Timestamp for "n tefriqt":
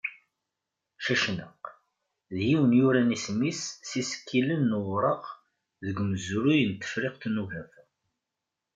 6.65-7.23